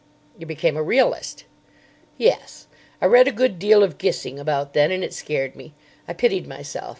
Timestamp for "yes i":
2.17-3.05